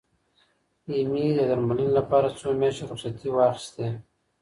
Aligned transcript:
ایمي 0.93 1.25
د 1.37 1.39
درملنې 1.49 1.87
لپاره 1.97 2.35
څو 2.39 2.47
میاشتې 2.59 2.83
رخصتي 2.91 3.29
واخستې. 3.31 3.87